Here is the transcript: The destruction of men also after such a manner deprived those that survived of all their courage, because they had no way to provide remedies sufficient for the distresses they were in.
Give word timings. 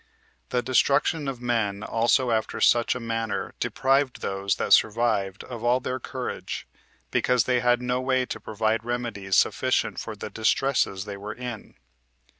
The 0.49 0.63
destruction 0.63 1.27
of 1.27 1.43
men 1.43 1.83
also 1.83 2.31
after 2.31 2.59
such 2.59 2.95
a 2.95 2.99
manner 2.99 3.53
deprived 3.59 4.21
those 4.21 4.55
that 4.55 4.73
survived 4.73 5.43
of 5.43 5.63
all 5.63 5.79
their 5.79 5.99
courage, 5.99 6.65
because 7.11 7.43
they 7.43 7.59
had 7.59 7.83
no 7.83 8.01
way 8.01 8.25
to 8.25 8.39
provide 8.39 8.83
remedies 8.83 9.35
sufficient 9.35 9.99
for 9.99 10.15
the 10.15 10.31
distresses 10.31 11.05
they 11.05 11.17
were 11.17 11.35
in. 11.35 11.75